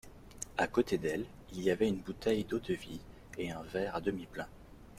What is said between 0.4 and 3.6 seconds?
À côté d'elle, il y avait une bouteille d'eau-de-vie et